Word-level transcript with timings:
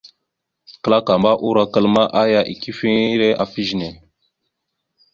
Klakamba 0.83 1.31
urokal 1.47 1.85
ma, 1.93 2.03
aya 2.23 2.41
ikefiŋire 2.53 3.29
afa 3.43 3.57
ezine. 3.63 3.89